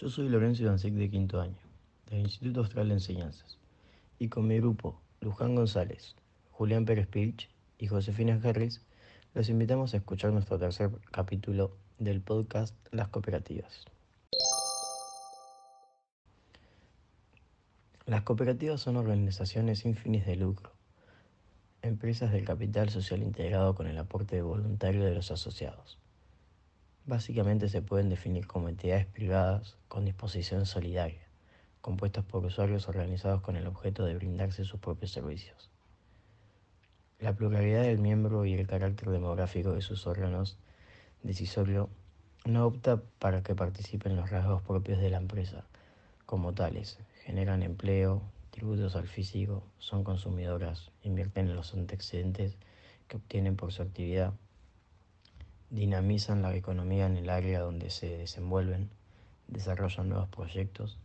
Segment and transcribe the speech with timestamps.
[0.00, 1.58] Yo soy Lorenzo Ivansek de quinto año,
[2.06, 3.58] del Instituto Austral de Enseñanzas,
[4.18, 6.16] y con mi grupo, Luján González,
[6.52, 8.80] Julián Pérez Pirch y Josefina Harris,
[9.34, 13.84] los invitamos a escuchar nuestro tercer capítulo del podcast Las Cooperativas.
[18.06, 20.72] Las cooperativas son organizaciones sin fines de lucro,
[21.82, 25.98] empresas del capital social integrado con el aporte voluntario de los asociados.
[27.06, 31.26] Básicamente se pueden definir como entidades privadas con disposición solidaria,
[31.80, 35.70] compuestas por usuarios organizados con el objeto de brindarse sus propios servicios.
[37.18, 40.58] La pluralidad del miembro y el carácter demográfico de sus órganos
[41.22, 41.88] decisorio
[42.44, 45.64] no opta para que participen los rasgos propios de la empresa
[46.26, 46.98] como tales.
[47.24, 52.56] Generan empleo, tributos al físico, son consumidoras, invierten en los antecedentes
[53.08, 54.32] que obtienen por su actividad
[55.70, 58.90] dinamizan la economía en el área donde se desenvuelven,
[59.46, 60.98] desarrollan nuevos proyectos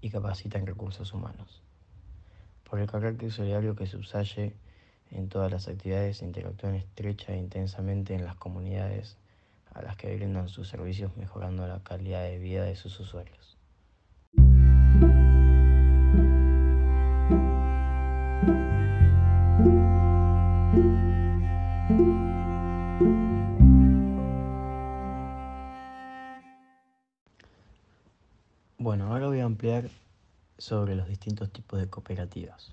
[0.00, 1.62] y capacitan recursos humanos.
[2.68, 4.54] Por el carácter solidario que subsaye
[5.10, 9.16] en todas las actividades, interactúan estrecha e intensamente en las comunidades
[9.72, 13.56] a las que brindan sus servicios, mejorando la calidad de vida de sus usuarios.
[30.58, 32.72] Sobre los distintos tipos de cooperativas.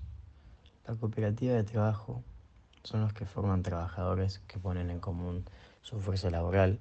[0.86, 2.22] La cooperativa de trabajo
[2.82, 5.44] son los que forman trabajadores que ponen en común
[5.82, 6.78] su fuerza laboral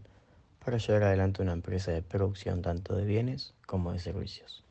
[0.63, 4.63] para llevar adelante una empresa de producción tanto de bienes como de servicios.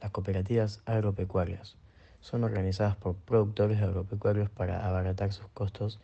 [0.00, 1.76] Las cooperativas agropecuarias
[2.20, 6.00] son organizadas por productores agropecuarios para abaratar sus costos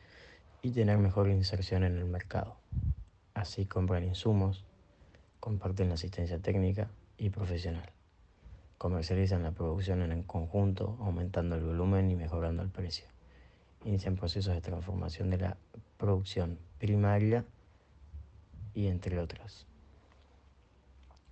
[0.63, 2.57] y tener mejor inserción en el mercado.
[3.35, 4.65] Así compran insumos,
[5.41, 6.89] comparten la asistencia técnica
[7.19, 7.96] y profesional.
[8.79, 13.07] Comercializan la producción en el conjunto, aumentando el volumen y mejorando el precio.
[13.85, 15.57] Inician procesos de transformación de la
[15.97, 17.45] producción primaria
[18.75, 19.67] y entre otras.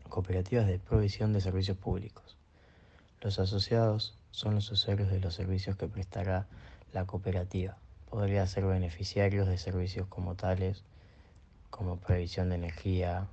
[0.08, 2.36] Cooperativas de provisión de servicios públicos.
[3.20, 6.46] Los asociados son los usuarios de los servicios que prestará
[6.92, 7.76] la cooperativa.
[8.08, 10.84] Podría ser beneficiarios de servicios como tales,
[11.70, 13.26] como provisión de energía,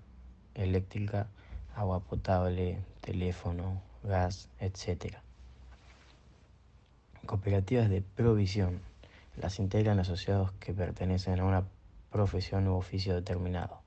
[0.55, 1.28] eléctrica,
[1.75, 5.16] agua potable, teléfono, gas, etc.
[7.25, 8.79] Cooperativas de provisión
[9.38, 11.63] las integran asociados que pertenecen a una
[12.11, 13.81] profesión u oficio determinado,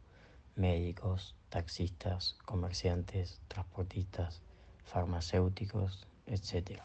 [0.56, 4.40] médicos, taxistas, comerciantes, transportistas,
[4.86, 6.80] farmacéuticos, etc.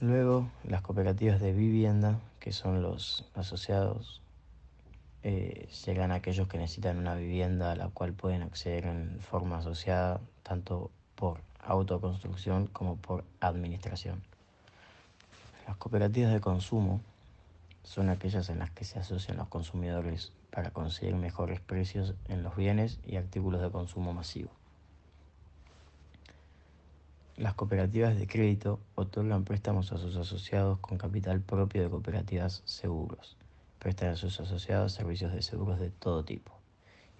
[0.00, 4.20] Luego, las cooperativas de vivienda, que son los asociados
[5.28, 10.20] eh, llegan aquellos que necesitan una vivienda a la cual pueden acceder en forma asociada,
[10.44, 14.22] tanto por autoconstrucción como por administración.
[15.66, 17.00] Las cooperativas de consumo
[17.82, 22.54] son aquellas en las que se asocian los consumidores para conseguir mejores precios en los
[22.54, 24.52] bienes y artículos de consumo masivo.
[27.36, 33.36] Las cooperativas de crédito otorgan préstamos a sus asociados con capital propio de cooperativas seguros
[33.86, 36.50] prestan a sus asociados servicios de seguros de todo tipo.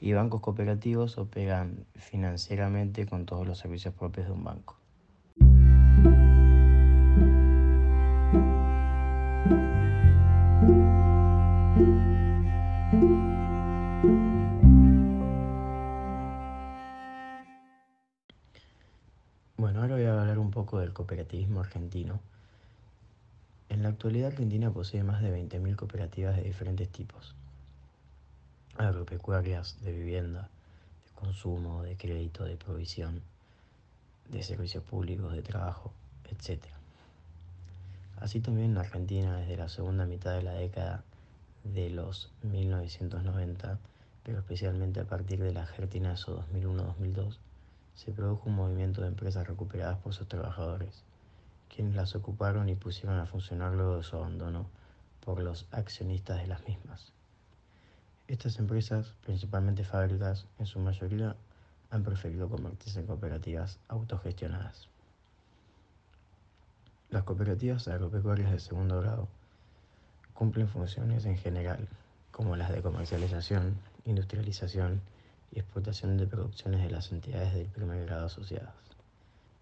[0.00, 4.76] Y bancos cooperativos operan financieramente con todos los servicios propios de un banco.
[19.56, 22.35] Bueno, ahora voy a hablar un poco del cooperativismo argentino en
[23.86, 27.36] la actualidad Argentina posee más de 20.000 cooperativas de diferentes tipos.
[28.76, 30.50] Agropecuarias, de vivienda,
[31.04, 33.22] de consumo, de crédito, de provisión,
[34.28, 35.92] de servicios públicos, de trabajo,
[36.28, 36.64] etc.
[38.16, 41.04] Así también en Argentina desde la segunda mitad de la década
[41.62, 43.78] de los 1990,
[44.24, 47.36] pero especialmente a partir de la Gertinazo 2001-2002,
[47.94, 51.05] se produjo un movimiento de empresas recuperadas por sus trabajadores
[51.76, 54.66] quienes las ocuparon y pusieron a funcionar luego de su abandono
[55.22, 57.12] por los accionistas de las mismas.
[58.28, 61.36] Estas empresas, principalmente fábricas, en su mayoría
[61.90, 64.88] han preferido convertirse en cooperativas autogestionadas.
[67.10, 69.28] Las cooperativas agropecuarias de segundo grado
[70.32, 71.88] cumplen funciones en general,
[72.30, 73.76] como las de comercialización,
[74.06, 75.02] industrialización
[75.52, 78.74] y explotación de producciones de las entidades del primer grado asociadas.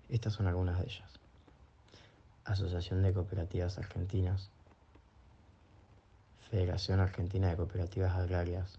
[0.09, 1.24] Estas son algunas de ellas.
[2.45, 4.51] Asociación de Cooperativas Argentinas,
[6.51, 8.79] Federación Argentina de Cooperativas Agrarias,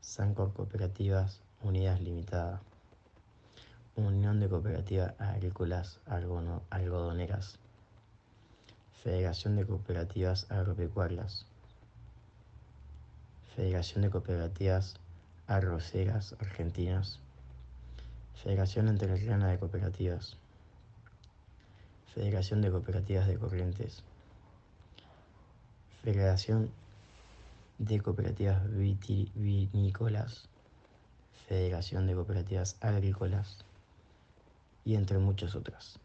[0.00, 2.62] Sancor Cooperativas Unidas Limitada,
[3.96, 7.58] Unión de Cooperativas Agrícolas Algodoneras,
[9.02, 11.44] Federación de Cooperativas Agropecuarias,
[13.54, 14.94] Federación de Cooperativas
[15.46, 17.20] Arroceras Argentinas,
[18.42, 20.38] Federación Entrerriana de Cooperativas,
[22.14, 24.02] Federación de Cooperativas de Corrientes,
[26.02, 26.70] Federación
[27.78, 28.62] de Cooperativas
[29.34, 30.48] Vinícolas,
[31.48, 33.64] Federación de Cooperativas Agrícolas.
[34.84, 36.00] Y entre muchas otras.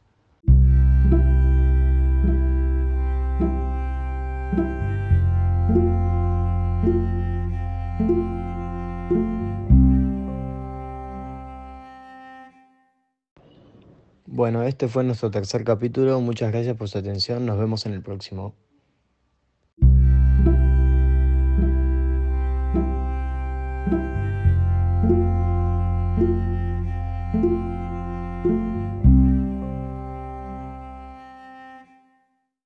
[14.37, 16.21] Bueno, este fue nuestro tercer capítulo.
[16.21, 17.47] Muchas gracias por su atención.
[17.47, 18.53] Nos vemos en el próximo.